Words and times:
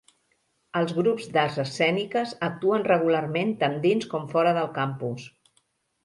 Els 0.79 0.91
grups 0.99 1.25
d'arts 1.33 1.57
escèniques 1.63 2.33
actuen 2.47 2.85
regularment 2.87 3.51
tant 3.59 3.75
dins 3.83 4.07
com 4.15 4.25
fora 4.33 4.55
del 4.59 4.71
campus. 4.79 5.27